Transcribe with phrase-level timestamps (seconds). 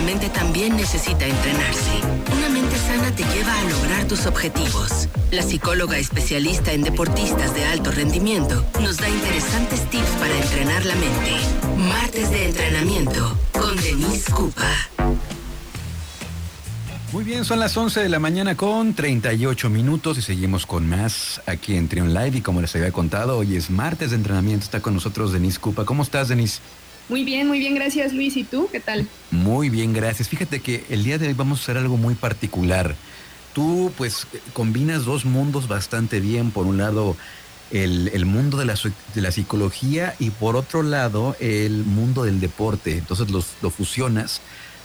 [0.00, 1.90] la mente también necesita entrenarse.
[2.34, 5.08] Una mente sana te lleva a lograr tus objetivos.
[5.30, 10.94] La psicóloga especialista en deportistas de alto rendimiento nos da interesantes tips para entrenar la
[10.94, 11.32] mente.
[11.76, 14.72] Martes de entrenamiento con Denise Cupa.
[17.12, 21.42] Muy bien, son las 11 de la mañana con 38 minutos y seguimos con más
[21.44, 24.80] aquí en Trion Live y como les había contado, hoy es martes de entrenamiento, está
[24.80, 25.84] con nosotros Denise Cupa.
[25.84, 26.60] ¿Cómo estás, Denise?
[27.10, 28.36] Muy bien, muy bien, gracias Luis.
[28.36, 28.68] ¿Y tú?
[28.70, 29.04] ¿Qué tal?
[29.32, 30.28] Muy bien, gracias.
[30.28, 32.94] Fíjate que el día de hoy vamos a hacer algo muy particular.
[33.52, 36.52] Tú pues combinas dos mundos bastante bien.
[36.52, 37.16] Por un lado,
[37.72, 38.74] el, mundo de la,
[39.12, 42.98] de la, psicología y por otro lado, el mundo del deporte.
[42.98, 44.40] Entonces los, lo fusionas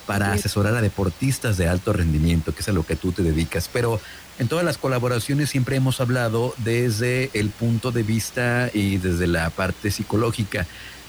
[0.07, 3.69] para asesorar a deportistas de alto rendimiento, que es a lo que tú te dedicas.
[3.71, 4.01] Pero
[4.39, 9.51] en todas las colaboraciones siempre hemos hablado desde el punto de vista y desde la
[9.51, 10.65] parte psicológica.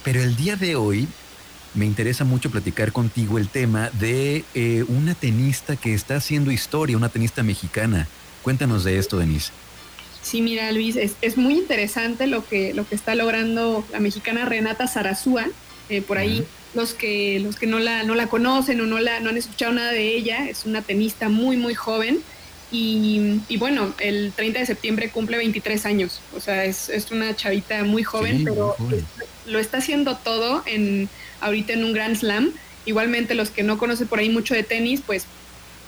[0.06, 1.08] Pero el día de hoy
[1.74, 6.96] me interesa mucho platicar contigo el tema de eh, una tenista que está haciendo historia,
[6.96, 8.06] una tenista mexicana.
[8.44, 9.50] Cuéntanos de esto, Denise.
[10.22, 14.86] Sí, mira, Luis, es, muy interesante lo que, lo que está logrando la mexicana Renata
[14.86, 15.48] Zarazúa.
[15.88, 19.18] Eh, por ahí los que, los que no, la, no la conocen o no, la,
[19.18, 22.20] no han escuchado nada de ella, es una tenista muy, muy joven.
[22.72, 28.02] Y, bueno, el 30 de septiembre cumple 23 años, o sea, es, una chavita muy
[28.02, 28.76] joven, pero
[29.46, 31.08] lo está haciendo todo en
[31.40, 32.52] ahorita en un Grand Slam.
[32.84, 35.26] Igualmente los que no conocen por ahí mucho de tenis, pues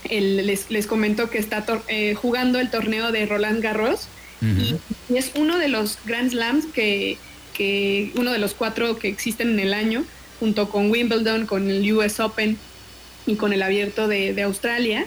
[0.08, 4.08] les, les comento que está eh, jugando el torneo de Roland Garros
[4.40, 4.76] y,
[5.14, 7.18] es uno de los Grand Slams que,
[7.54, 10.04] que, uno de los cuatro que existen en el año
[10.38, 12.56] junto con Wimbledon, con el US Open
[13.26, 15.06] y con el abierto de, Australia.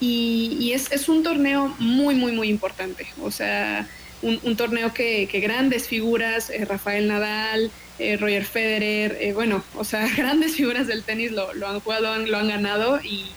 [0.00, 3.06] Y, es, un torneo muy, muy, muy importante.
[3.20, 3.86] O sea,
[4.22, 10.08] un, torneo que, grandes figuras, eh, Rafael Nadal, eh, Roger Federer, eh, bueno, o sea,
[10.16, 13.30] grandes figuras del tenis lo, han jugado, lo han ganado y,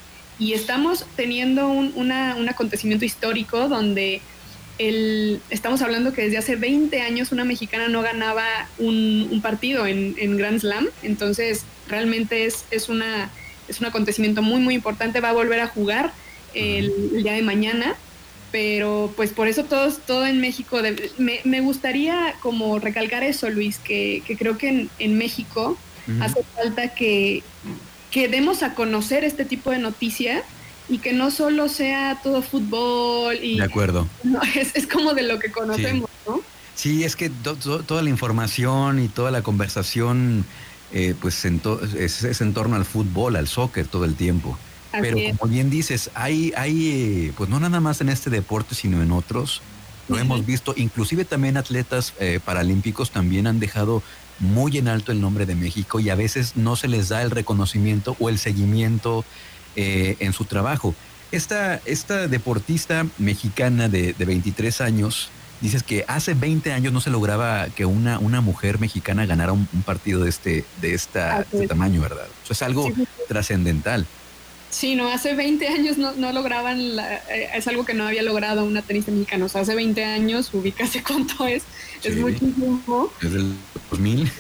[0.54, 2.12] estamos teniendo un,
[2.50, 4.22] acontecimiento histórico donde
[4.78, 8.44] el, estamos hablando que desde hace 20 años una mexicana no ganaba
[8.78, 13.30] un, partido en, Grand Slam, entonces realmente es, es, una,
[13.70, 16.12] es un acontecimiento muy, muy importante, va a volver a jugar
[16.54, 17.96] el, día de mañana,
[18.52, 20.80] pero pues por eso todos, todo en México,
[21.18, 25.78] me, gustaría como recalcar eso, Luis, que, creo que en, México
[26.20, 27.44] hace falta que,
[28.12, 30.44] que demos a conocer este tipo de noticias
[30.90, 34.08] y que no solo sea todo fútbol y de acuerdo.
[34.74, 36.42] es, como de lo que conocemos no
[36.76, 40.46] sí es que toda la información y toda la conversación
[40.92, 44.58] eh, pues es, en torno al fútbol al soccer todo el tiempo
[45.02, 46.90] pero como bien dices hay hay
[47.28, 49.62] eh, pues no nada más en este deporte sino en otros
[50.08, 54.04] lo hemos visto inclusive también atletas eh, paralímpicos también han dejado
[54.40, 57.32] muy en alto el nombre de México y a veces no se les da el
[57.32, 59.26] reconocimiento o el seguimiento
[59.76, 60.94] eh, en su trabajo.
[61.32, 65.30] Esta, esta deportista mexicana de, de, 23 años,
[65.62, 69.68] dices que hace 20 años no se lograba que una, una mujer mexicana ganara un,
[69.84, 72.28] partido de este, de esta, este tamaño, ¿verdad?
[72.44, 72.88] Eso es algo
[73.28, 74.06] trascendental.
[74.74, 78.66] Sí, no, hace 20 años no, no lograban, eh, es algo que no había logrado
[78.66, 79.46] una tenista mexicana.
[79.46, 81.64] O sea, hace 20 años, ubícase cuánto es,
[82.04, 83.14] es muchísimo.
[83.22, 83.54] Desde el
[83.92, 84.32] 2000.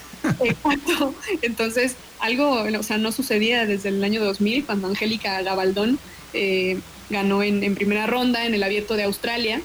[0.43, 1.13] Exacto.
[1.43, 5.99] Entonces, algo, o sea, no sucedía desde el año 2000 cuando Angélica Gabaldón
[6.33, 6.79] eh,
[7.11, 9.61] ganó en, primera ronda en el abierto de Australia.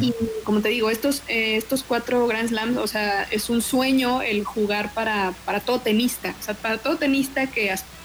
[0.00, 0.14] Y
[0.44, 4.42] como te digo, estos, eh, estos cuatro Grand Slams, o sea, es un sueño el
[4.42, 7.95] jugar para, para todo tenista, o sea, para todo tenista que aspira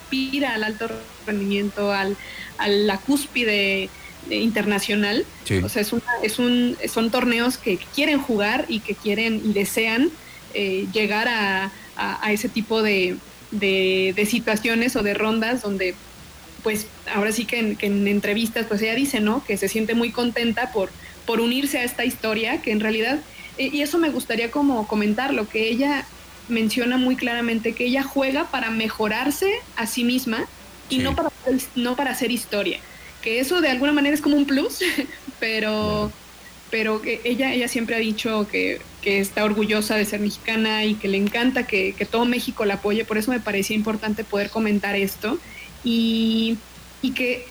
[0.45, 0.87] al alto
[1.25, 2.17] rendimiento, al,
[2.57, 3.89] a la cúspide
[4.29, 5.25] internacional.
[5.63, 5.91] O sea, es,
[6.23, 10.11] es un, son torneos que quieren jugar y que quieren y desean
[10.53, 11.71] eh, llegar a,
[12.31, 13.17] ese tipo de,
[14.25, 15.93] situaciones o de rondas donde
[16.63, 19.43] pues ahora sí que en, entrevistas pues ella dice, ¿no?
[19.45, 20.89] Que se siente muy contenta por,
[21.25, 23.19] por unirse a esta historia, que en realidad,
[23.57, 26.05] eh, y eso me gustaría como comentarlo, que ella
[26.51, 30.45] menciona muy claramente que ella juega para mejorarse a sí misma
[30.89, 31.31] y no, para,
[31.75, 32.79] no para hacer historia,
[33.21, 34.79] que eso de alguna manera es como un plus,
[35.39, 36.11] pero
[36.71, 41.07] pero que ella, ella siempre ha dicho que, está orgullosa de ser mexicana y que
[41.07, 45.37] le encanta que, todo México la apoye, por eso me parecía importante poder comentar esto.
[45.83, 46.57] Y,
[47.15, 47.45] que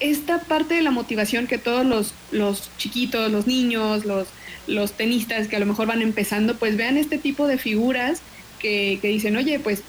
[0.00, 4.26] esta parte de la motivación que todos los, los chiquitos, los niños, los,
[4.66, 8.22] los tenistas que a lo mejor van empezando, pues vean este tipo de figuras
[8.64, 9.82] que, dicen, oye, pues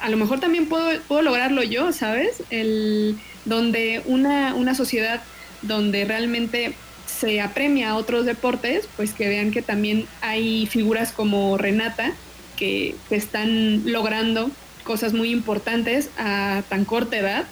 [0.00, 2.42] a lo mejor también puedo, puedo lograrlo yo, ¿sabes?
[2.50, 5.22] El, donde una, una sociedad
[5.62, 6.74] donde realmente
[7.06, 12.12] se apremia a otros deportes, pues que vean que también hay figuras como Renata
[12.56, 14.50] que, están logrando
[14.84, 17.44] cosas muy importantes a tan corta edad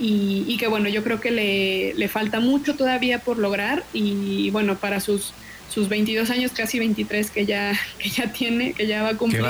[0.00, 4.76] y, que bueno, yo creo que le, le, falta mucho todavía por lograr y bueno,
[4.76, 5.32] para sus,
[5.68, 9.42] sus 22 años, casi 23 que ya, que ya tiene, que ya va a cumplir.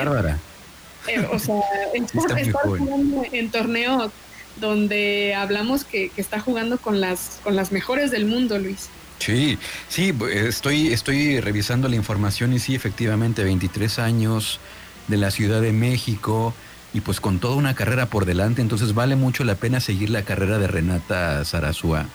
[1.09, 1.61] Eh, o sea,
[1.95, 4.13] está, jugando en torneos
[4.61, 8.89] donde hablamos que, que, está jugando con las, con las mejores del mundo, Luis.
[9.19, 9.59] Sí,
[9.89, 14.61] sí, estoy, estoy revisando la información y sí, efectivamente, 23 años
[15.09, 16.55] de la Ciudad de México
[16.95, 20.23] y pues con toda una carrera por delante, entonces vale mucho la pena seguir la
[20.23, 22.07] carrera de Renata Zarazúa,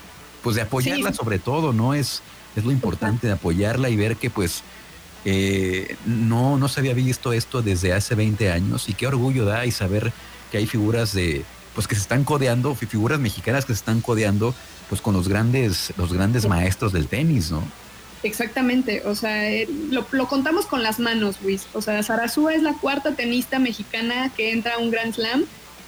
[0.42, 1.94] pues de apoyarla sobre todo, ¿no?
[1.94, 2.22] Es,
[2.56, 4.64] es lo importante de apoyarla y ver que pues
[5.26, 9.66] eh, no, no se había visto esto desde hace 20 años y qué orgullo da
[9.66, 10.12] y saber
[10.52, 11.44] que hay figuras de,
[11.76, 14.54] pues que se están codeando, figuras mexicanas que se están codeando
[14.90, 17.64] pues con los grandes, los grandes maestros del tenis, ¿no?
[18.24, 21.68] Exactamente, o sea, eh, lo, contamos con las manos, Luis.
[21.74, 25.44] O sea, Sarazúa es la cuarta tenista mexicana que entra a un Grand Slam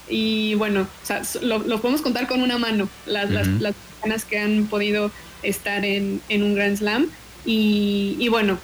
[0.08, 4.66] y bueno, o sea, lo, podemos contar con una mano, las, las, mexicanas que han
[4.66, 5.10] podido
[5.42, 7.08] estar en, un Grand Slam.
[7.44, 8.58] Y, bueno,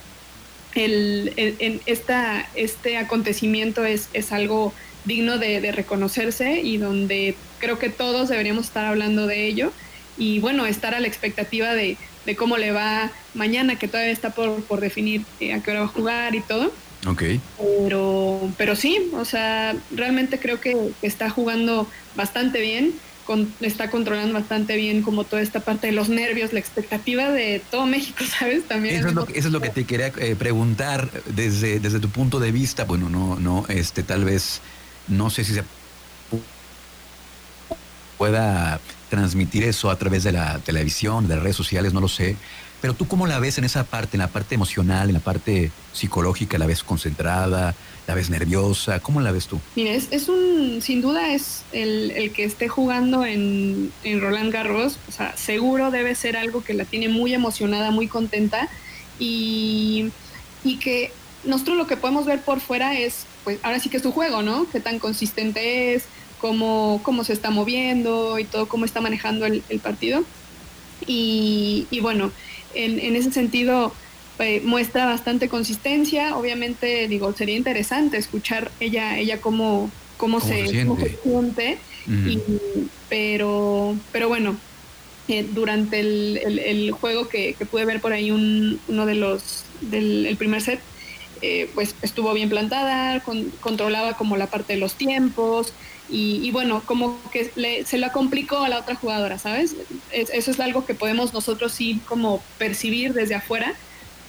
[0.74, 4.72] el, en esta, este acontecimiento es, es algo
[5.04, 9.72] digno de, reconocerse y donde creo que todos deberíamos estar hablando de ello
[10.16, 11.96] y bueno, estar a la expectativa de,
[12.36, 15.86] cómo le va mañana, que todavía está por, por definir eh, a qué hora va
[15.86, 16.72] a jugar y todo.
[17.06, 17.22] Ok.
[17.58, 22.94] Pero, pero sí, o sea, realmente creo que está jugando bastante bien,
[23.60, 27.86] está controlando bastante bien como toda esta parte de los nervios, la expectativa de todo
[27.86, 28.66] México, ¿sabes?
[28.66, 28.96] También.
[28.96, 32.10] Eso, es lo, que, eso es lo que te quería eh, preguntar desde, desde tu
[32.10, 34.60] punto de vista, bueno, no, no, este, tal vez
[35.08, 35.64] no sé si se
[38.18, 38.80] pueda
[39.10, 42.36] transmitir eso a través de la televisión, de las redes sociales, no lo sé.
[42.80, 45.70] Pero tú cómo la ves en esa parte, en la parte emocional, en la parte
[45.92, 47.74] psicológica, la ves concentrada,
[48.06, 49.60] la ves nerviosa, ¿cómo la ves tú?
[49.76, 55.12] Mira, es, un, sin duda es el, que esté jugando en, en, Roland Garros, o
[55.12, 58.68] sea, seguro debe ser algo que la tiene muy emocionada, muy contenta
[59.18, 60.10] y,
[60.64, 61.12] y que
[61.44, 64.42] nosotros lo que podemos ver por fuera es pues ahora sí que es su juego,
[64.42, 64.66] ¿no?
[64.70, 66.04] Qué tan consistente es,
[66.40, 70.24] cómo, cómo se está moviendo y todo, cómo está manejando el, partido.
[71.06, 72.30] Y, bueno,
[72.74, 73.92] en, ese sentido
[74.38, 76.36] eh, muestra bastante consistencia.
[76.36, 81.78] Obviamente, digo, sería interesante escuchar ella, ella cómo, cómo, se, siente.
[83.08, 84.56] pero, pero bueno,
[85.28, 90.60] eh, durante el, juego que, pude ver por ahí un, uno de los del primer
[90.60, 90.80] set,
[91.42, 93.22] eh, pues estuvo bien plantada,
[93.60, 95.72] controlaba como la parte de los tiempos
[96.08, 97.50] y, bueno, como que
[97.86, 99.76] se la complicó a la otra jugadora, ¿sabes?
[100.12, 103.74] eso es algo que podemos nosotros sí como percibir desde afuera,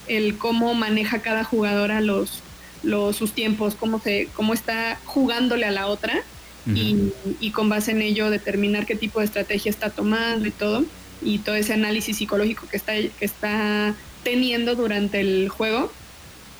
[0.07, 2.41] el cómo maneja cada jugadora los,
[2.83, 6.23] los sus tiempos, cómo, se, cómo está jugándole a la otra
[6.65, 7.11] y,
[7.41, 10.85] y con base en ello determinar qué tipo de estrategia está tomando y todo,
[11.21, 15.91] y todo ese análisis psicológico que está, que está teniendo durante el juego.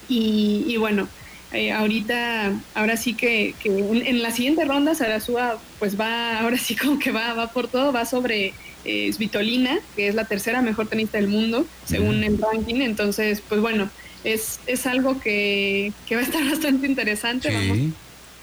[0.10, 1.08] Y, bueno,
[1.54, 7.00] eh, ahorita, ahora sí que, en, la siguiente ronda Sarasúa pues va, ahora sí como
[7.00, 8.54] que va, va por todo, va sobre
[8.86, 12.82] eh, Svitolina, que es la tercera mejor tenista del mundo, según el ranking.
[12.82, 13.90] Entonces, pues bueno,
[14.24, 17.50] es, es algo que, va a estar bastante interesante.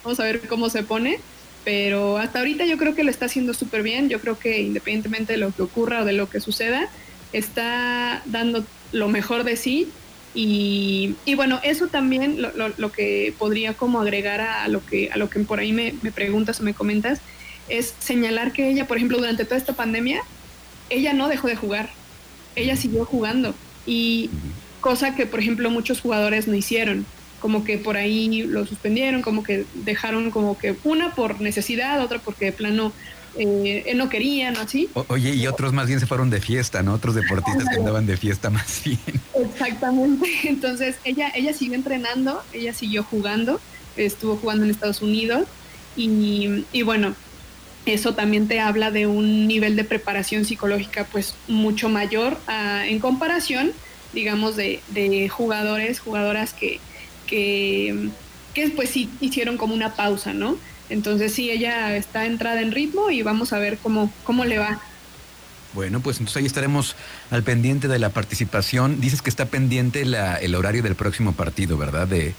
[0.02, 1.20] Vamos, a ver cómo se pone.
[1.62, 4.08] Pero hasta ahorita yo creo que lo está haciendo súper bien.
[4.08, 6.88] Yo creo que independientemente de lo que ocurra o de lo que suceda,
[7.32, 9.88] está dando lo mejor de sí
[10.32, 15.28] y, bueno, eso también lo, lo, que podría como agregar a, lo que a lo
[15.28, 17.20] que por ahí me, me, preguntas o me comentas
[17.70, 20.22] es señalar que ella, por ejemplo, durante toda esta pandemia,
[20.90, 21.90] ella no dejó de jugar,
[22.56, 23.54] ella siguió jugando
[23.86, 24.30] y
[24.80, 27.06] cosa que, por ejemplo, muchos jugadores no hicieron,
[27.40, 32.18] como que por ahí lo suspendieron, como que dejaron como que una por necesidad, otra
[32.18, 32.92] porque de plano
[33.36, 34.60] eh, él no quería, ¿no?
[34.60, 34.88] Así.
[35.08, 36.94] oye, y otros más bien se fueron de fiesta, ¿no?
[36.94, 38.98] Otros deportistas que andaban de fiesta más bien.
[39.34, 40.28] Exactamente.
[40.44, 43.60] Entonces, ella, ella siguió entrenando, ella siguió jugando,
[43.96, 45.46] estuvo jugando en Estados Unidos
[45.96, 47.14] y, y bueno,
[47.86, 53.72] eso también te habla de un nivel de preparación psicológica pues mucho mayor en comparación,
[54.12, 56.80] digamos, de, de, jugadores, jugadoras que,
[57.26, 58.10] que,
[58.54, 60.56] que pues sí hicieron como una pausa, ¿no?
[60.88, 64.80] Entonces sí, ella está entrada en ritmo y vamos a ver cómo, cómo le va.
[65.72, 66.96] Bueno, pues entonces ahí estaremos
[67.30, 69.00] al pendiente de la participación.
[69.00, 72.08] Dices que está pendiente la, el horario del próximo partido, ¿verdad?
[72.08, 72.34] De,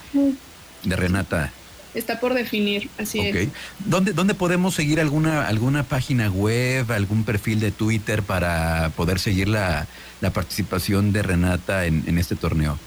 [0.84, 1.54] de Renata.
[1.94, 3.50] Está por definir, así es.
[3.80, 9.50] ¿Dónde, ¿Dónde podemos seguir alguna, alguna página web, algún perfil de Twitter para poder seguir
[9.50, 9.88] la,
[10.22, 12.78] la participación de Renata en, en este torneo?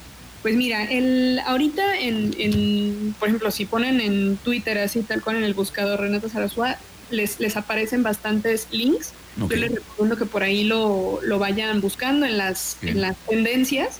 [0.42, 5.36] Pues mira, el, ahorita en, en, por ejemplo, si ponen en Twitter así tal cual
[5.36, 6.76] en el buscador Renata Sarasua,
[7.10, 9.12] les, les aparecen bastantes links.
[9.36, 13.98] Yo les recomiendo que por ahí lo, lo vayan buscando en las, en las tendencias.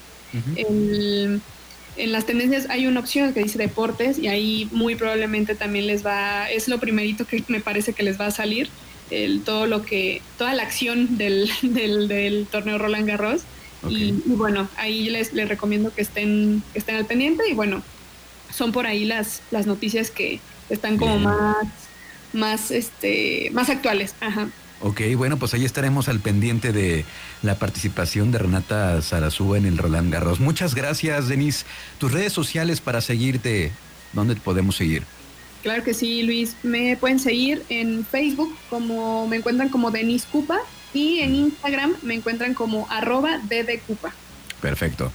[1.97, 6.05] En, las tendencias hay una opción que dice deportes y ahí muy probablemente también les
[6.05, 8.69] va, es lo primerito que me parece que les va a salir,
[9.11, 13.43] el, todo lo que, toda la acción del, del, del torneo Roland Garros.
[13.87, 17.83] Y, bueno, ahí les, les recomiendo que estén, que estén al pendiente y bueno,
[18.51, 21.67] son por ahí las, las noticias que están como más,
[22.33, 24.15] más, este, más actuales.
[24.21, 24.49] Ajá.
[24.81, 27.05] Ok, bueno, pues ahí estaremos al pendiente de
[27.43, 30.41] la participación de Renata Sarazúa en el Roland Garros.
[30.41, 31.65] Muchas gracias, Denise.
[31.99, 33.73] Tus redes sociales para seguirte,
[34.13, 35.05] ¿dónde te podemos seguir?
[35.63, 36.57] Claro que sí, Luis.
[36.63, 40.59] Me pueden seguir en Facebook como me encuentran como Denise Cupa
[40.93, 43.41] y en Instagram me encuentran como arroba
[43.87, 44.13] Cupa.
[44.61, 45.11] Perfecto.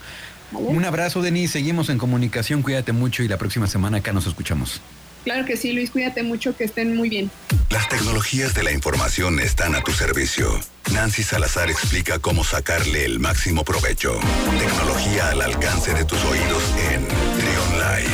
[0.51, 1.54] Un abrazo, Denise.
[1.54, 2.63] Seguimos en comunicación.
[2.63, 4.82] Cuídate mucho y la próxima semana acá nos escuchamos.
[5.23, 5.91] Claro que sí, Luis.
[5.91, 7.29] Cuídate mucho, que estén muy bien.
[7.69, 10.59] Las tecnologías de la información están a tu servicio.
[10.93, 14.19] Nancy Salazar explica cómo sacarle el máximo provecho.
[14.57, 18.09] Tecnología al alcance de tus oídos en Trion Live.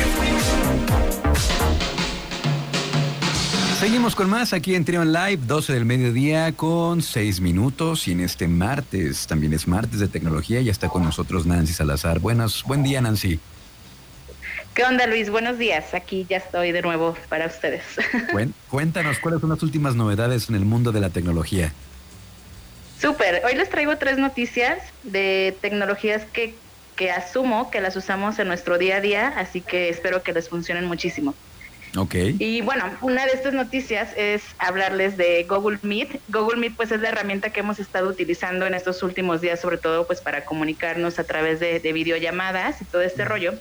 [3.79, 8.21] Seguimos con más aquí en Trion Live, 12 del mediodía con 6 minutos y en
[8.21, 12.19] este martes, también es martes de tecnología, ya está con nosotros Nancy Salazar.
[12.19, 13.39] Buenos, buen día Nancy.
[14.75, 15.29] ¿Qué onda Luis?
[15.29, 17.81] Buenos días, aquí ya estoy de nuevo para ustedes.
[18.69, 21.71] Cuéntanos, ¿cuáles son las últimas novedades en el mundo de la tecnología?
[22.99, 26.55] Súper, hoy les traigo tres noticias de tecnologías que,
[26.97, 30.49] que asumo que las usamos en nuestro día a día, así que espero que les
[30.49, 31.33] funcionen muchísimo.
[32.39, 36.19] Y bueno, una de estas noticias es hablarles de Google Meet.
[36.27, 39.77] Google Meet pues es la herramienta que hemos estado utilizando en estos últimos días, sobre
[39.77, 43.53] todo pues para comunicarnos a través de, videollamadas y todo este rollo.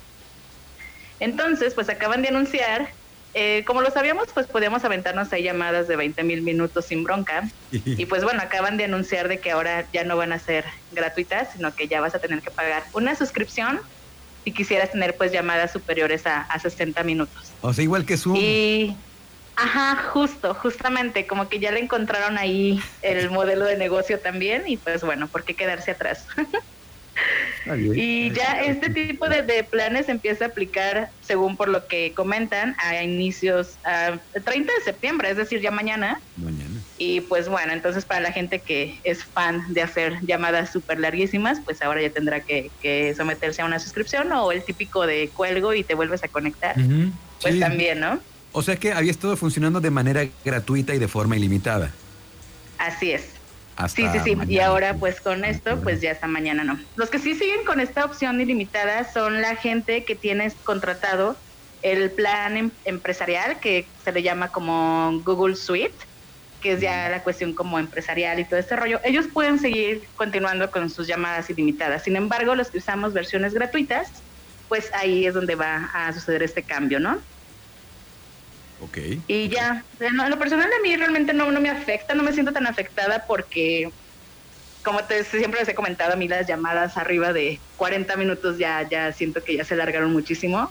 [1.21, 2.89] Entonces, pues acaban de anunciar,
[3.35, 7.49] eh, como lo sabíamos, pues podíamos aventarnos ahí llamadas de 20 mil minutos sin bronca.
[7.73, 11.53] y pues bueno, acaban de anunciar de que ahora ya no van a ser gratuitas,
[11.53, 13.81] sino que ya vas a tener que pagar una suscripción
[14.45, 17.53] si quisieras tener pues llamadas superiores a, a 60 minutos.
[17.63, 18.37] O sea, igual que Zoom.
[18.37, 18.95] Y,
[19.57, 24.77] ajá, justo, justamente, como que ya le encontraron ahí el modelo de negocio también y
[24.77, 26.27] pues bueno, ¿por qué quedarse atrás?
[27.95, 33.03] y ya este tipo de, planes empieza a aplicar, según por lo que comentan, a
[33.03, 36.21] inicios, a 30 de septiembre, es decir, ya mañana.
[36.37, 36.81] Mañana.
[36.99, 41.61] Y pues bueno, entonces para la gente que es fan de hacer llamadas súper larguísimas,
[41.65, 42.71] pues ahora ya tendrá que,
[43.17, 46.77] someterse a una suscripción o el típico de cuelgo y te vuelves a conectar.
[47.41, 48.21] Pues también, ¿no?
[48.53, 51.93] O sea que había estado funcionando de manera gratuita y de forma ilimitada.
[52.79, 53.34] Así es.
[53.89, 54.37] Sí, sí, sí.
[54.49, 56.79] Y ahora pues con esto, pues ya hasta mañana no.
[56.97, 61.37] Los que sí siguen con esta opción ilimitada son la gente que tiene contratado
[61.83, 65.97] el plan em-, empresarial que se le llama como Google Suite
[66.65, 70.71] que es ya la cuestión como empresarial y todo este rollo, ellos pueden seguir continuando
[70.71, 72.05] con sus llamadas ilimitadas.
[72.05, 74.25] Sin embargo, los que usamos versiones gratuitas,
[74.67, 77.23] pues ahí es donde va a suceder este cambio, ¿no?
[78.81, 78.99] Ok.
[79.29, 82.53] Y ya, en lo personal a mí realmente no, no me afecta, no me siento
[82.53, 83.91] tan afectada porque,
[84.83, 88.89] como te, siempre les he comentado, a mí las llamadas arriba de 40 minutos ya,
[88.89, 90.71] ya siento que ya se largaron muchísimo.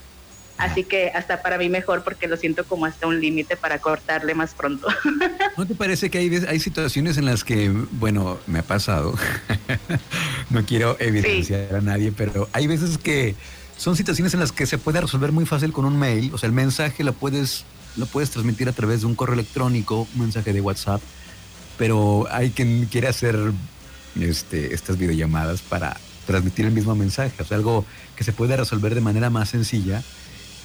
[0.57, 4.35] Así que hasta para mí mejor porque lo siento como hasta un límite para cortarle
[4.35, 4.87] más pronto.
[5.57, 9.15] ¿No te parece que hay, hay situaciones en las que, bueno, me ha pasado,
[10.51, 13.35] no quiero evidenciar a nadie, pero hay veces que
[13.77, 16.47] son situaciones en las que se puede resolver muy fácil con un mail, o sea,
[16.47, 20.53] el mensaje lo puedes, lo puedes transmitir a través de un correo electrónico, un mensaje
[20.53, 21.01] de WhatsApp,
[21.77, 23.37] pero hay quien quiere hacer
[24.19, 27.85] este, estas videollamadas para transmitir el mismo mensaje, o sea, algo
[28.15, 30.01] que se puede resolver de manera más sencilla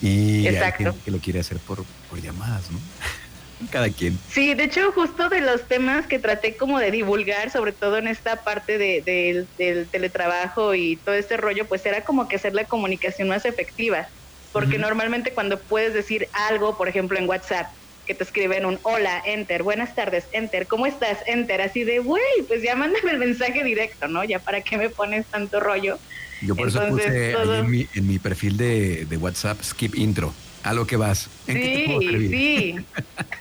[0.01, 0.95] y Exacto.
[1.05, 2.79] que lo quiere hacer por, por llamadas, ¿no?
[3.71, 4.17] Cada quien.
[4.31, 8.07] Sí, de hecho, justo de los temas que traté como de divulgar, sobre todo en
[8.07, 12.65] esta parte de, del teletrabajo y todo este rollo, pues era como que hacer la
[12.65, 14.09] comunicación más efectiva.
[14.53, 17.69] Porque normalmente cuando puedes decir algo, por ejemplo en WhatsApp,
[18.07, 21.19] que te escriben un hola, enter, buenas tardes, enter, ¿cómo estás?
[21.27, 24.25] Enter, así de, güey, pues ya mándame el mensaje directo, ¿no?
[24.25, 25.99] Ya para qué me pones tanto rollo.
[26.41, 30.33] Yo por eso puse en, mi, en mi, perfil de, de, WhatsApp skip intro.
[30.63, 31.29] A lo que vas.
[31.47, 32.77] ¿En sí, sí.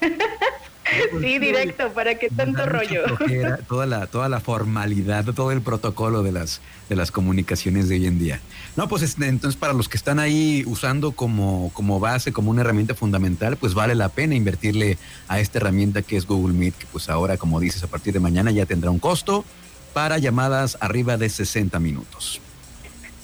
[1.20, 3.02] sí, directo, ¿para qué tanto rollo?
[3.68, 8.06] toda la, toda la formalidad, todo el protocolo de las, de las comunicaciones de hoy
[8.06, 8.40] en día.
[8.76, 12.62] No, pues este, entonces para los que están ahí usando como, como base, como una
[12.62, 16.86] herramienta fundamental, pues vale la pena invertirle a esta herramienta que es Google Meet, que
[16.86, 19.44] pues ahora, como dices, a partir de mañana ya tendrá un costo
[19.92, 22.40] para llamadas arriba de 60 minutos.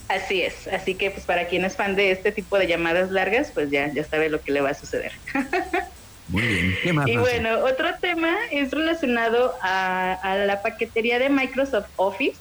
[0.08, 3.50] Así es, así que pues para quien es fan de este tipo de llamadas largas,
[3.54, 5.12] pues ya, ya sabe lo que le va a suceder.
[6.28, 6.74] Muy bien.
[6.82, 7.06] ¿Qué más?
[7.08, 12.36] Y bueno, otro tema es relacionado a, la paquetería de Microsoft Office,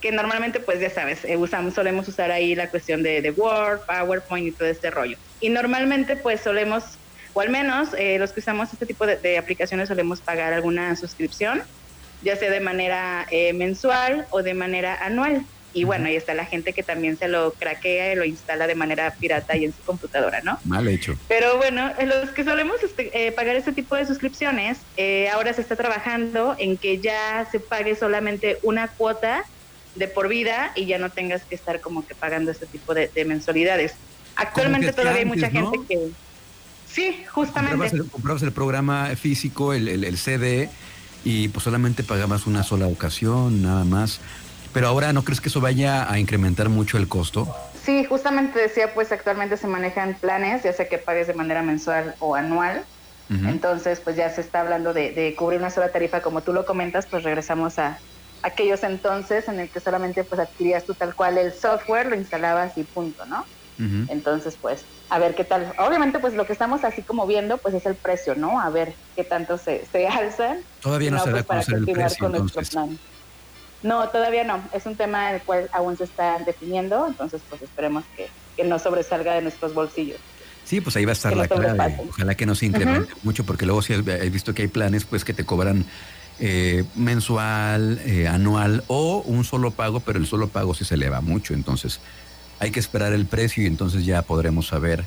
[0.00, 3.80] que normalmente, pues ya sabes, eh, usamos, solemos usar ahí la cuestión de, de, Word,
[3.86, 5.16] PowerPoint y todo este rollo.
[5.40, 6.84] Y normalmente, pues solemos,
[7.34, 11.62] o al menos eh, los que usamos este tipo de, aplicaciones solemos pagar alguna suscripción,
[12.22, 15.44] ya sea de manera eh, mensual o de manera anual.
[15.72, 18.74] Y bueno, ahí está la gente que también se lo craquea y lo instala de
[18.74, 20.58] manera pirata y en su computadora, ¿no?
[20.64, 21.16] Mal hecho.
[21.28, 25.60] Pero bueno, los que solemos este, eh, pagar este tipo de suscripciones, eh, ahora se
[25.60, 29.44] está trabajando en que ya se pague solamente una cuota
[29.94, 33.10] de por vida y ya no tengas que estar como que pagando este tipo de,
[33.24, 33.94] mensualidades.
[34.34, 36.10] Actualmente todavía hay mucha gente que...
[36.88, 37.98] Sí, justamente.
[38.10, 40.68] Comprabas el, programa físico, el, el, el CD,
[41.24, 44.20] y pues solamente pagabas una sola ocasión, nada más.
[44.72, 47.54] Pero ahora, ¿no crees que eso vaya a incrementar mucho el costo?
[47.84, 52.14] Sí, justamente decía, pues actualmente se manejan planes, ya sea que pagues de manera mensual
[52.20, 52.84] o anual.
[53.46, 57.06] Entonces, pues ya se está hablando de, cubrir una sola tarifa, como tú lo comentas,
[57.06, 57.98] pues regresamos a
[58.42, 62.76] aquellos entonces en el que solamente pues adquirías tú tal cual el software, lo instalabas
[62.76, 63.44] y punto, ¿no?
[64.08, 65.72] Entonces, pues, a ver qué tal.
[65.78, 68.60] Obviamente, pues lo que estamos así como viendo, pues es el precio, ¿no?
[68.60, 70.58] A ver qué tanto se, se alzan.
[70.82, 72.70] Todavía no, se da pues, el precio, con entonces.
[72.70, 72.98] plan.
[73.82, 74.62] No, todavía no.
[74.72, 78.28] Es un tema el cual aún se está definiendo, entonces pues esperemos que,
[78.64, 80.18] no sobresalga de nuestros bolsillos.
[80.64, 81.96] Sí, pues ahí va a estar la clave.
[82.10, 85.24] Ojalá que no se incremente mucho, porque luego si he visto que hay planes pues
[85.24, 85.86] que te cobran
[86.38, 91.22] eh, mensual, eh, anual o un solo pago, pero el solo pago sí se eleva
[91.22, 91.54] mucho.
[91.54, 92.00] Entonces
[92.58, 95.06] hay que esperar el precio y entonces ya podremos saber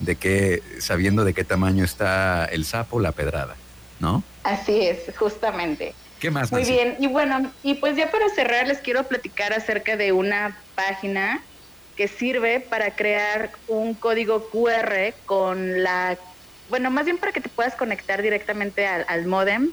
[0.00, 3.56] de qué, sabiendo de qué tamaño está el sapo, la pedrada,
[4.00, 4.22] ¿no?
[4.42, 5.94] Así es, justamente.
[6.20, 6.50] ¿Qué más?
[6.50, 10.58] Muy bien, y bueno, y pues ya para cerrar les quiero platicar acerca de una
[10.74, 11.42] página
[11.96, 16.16] que sirve para crear un código QR con la,
[16.70, 19.70] bueno, más bien para que te puedas conectar directamente al, al modem,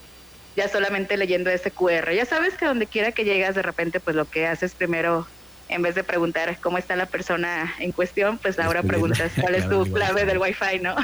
[0.56, 2.14] ya solamente leyendo ese QR.
[2.14, 5.26] Ya sabes que donde quiera que llegas de repente, pues lo que haces primero
[5.72, 9.68] en vez de preguntar cómo está la persona en cuestión, pues ahora preguntas cuál es
[9.70, 10.96] tu clave del Wi-Fi, ¿no?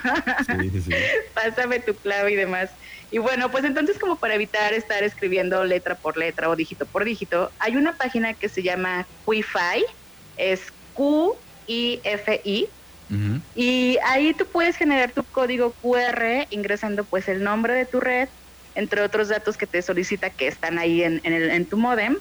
[0.45, 0.91] Sí, sí.
[1.33, 2.69] Pásame tu clave y demás.
[3.09, 7.05] Y bueno, pues entonces como para evitar estar escribiendo letra por letra o dígito por
[7.05, 9.85] dígito, hay una página que se llama Wi-Fi,
[10.35, 12.73] es Q-I-F-I,
[13.53, 18.29] y ahí tú puedes generar tu código QR ingresando pues el nombre de tu red,
[18.75, 22.17] entre otros datos que te solicita que están ahí en, el, en tu modem.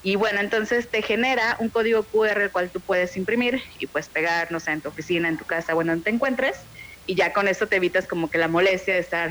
[0.00, 4.10] Y bueno, entonces te genera un código QR el cual tú puedes imprimir y pues
[4.10, 6.68] pegar, no sé, en tu oficina, en tu casa, bueno, donde te encuentres.
[7.06, 9.30] Y ya con eso te evitas como que la molestia de estar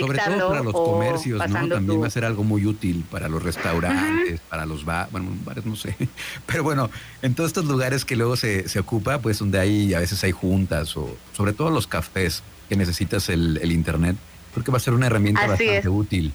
[0.00, 1.68] sobre todo para los comercios, ¿no?
[1.68, 5.66] También va a ser algo muy útil para los restaurantes, para los bares, bueno, bares
[5.66, 5.96] no sé.
[6.46, 6.90] Pero bueno,
[7.22, 10.32] en todos estos lugares que luego se, se ocupa, pues donde hay, a veces hay
[10.32, 14.16] juntas o sobre todo los cafés que necesitas el, el internet,
[14.52, 16.32] creo que va a ser una herramienta bastante útil.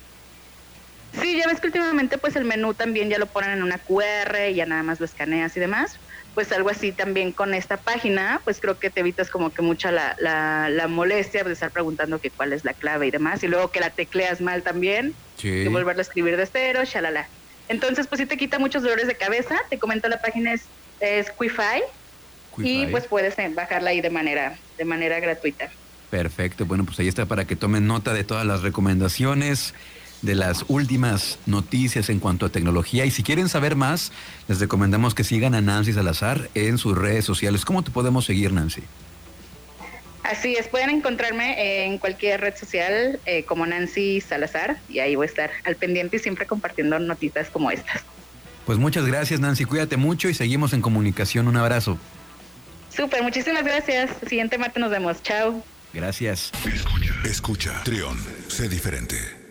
[1.21, 4.49] Sí, ya ves que últimamente pues el menú también ya lo ponen en una QR,
[4.49, 5.99] y ya nada más lo escaneas y demás
[6.33, 9.91] pues algo así también con esta página, pues creo que te evitas como que mucha
[9.91, 13.71] la, la, molestia de estar preguntando que cuál es la clave y demás, y luego
[13.71, 17.27] que la tecleas mal también, y volverlo a escribir de cero, shalala.
[17.67, 20.63] Entonces, pues sí te quita muchos dolores de cabeza, te comento la página es,
[20.99, 21.31] es
[22.57, 25.71] y pues puedes eh, bajarla ahí de manera, de manera gratuita.
[26.09, 29.73] Perfecto, bueno, pues ahí está para que tomen nota de todas las recomendaciones
[30.23, 33.05] de las últimas noticias en cuanto a tecnología.
[33.05, 34.11] Y si quieren saber más,
[34.47, 37.65] les recomendamos que sigan a Nancy Salazar en sus redes sociales.
[37.65, 38.81] ¿Cómo te podemos seguir, Nancy?
[40.23, 45.25] Así es, pueden encontrarme en cualquier red social eh, como Nancy Salazar y ahí voy
[45.25, 48.03] a estar al pendiente y siempre compartiendo noticias como estas.
[48.65, 51.49] Pues muchas gracias Nancy, cuídate mucho y seguimos en comunicación.
[51.49, 51.97] Un abrazo.
[52.89, 54.11] Súper, muchísimas gracias.
[54.25, 55.21] siguiente martes nos vemos.
[55.21, 55.61] Chao.
[55.93, 56.51] Gracias.
[56.65, 57.81] Escucha, escucha.
[57.83, 59.42] Trión, sé diferente.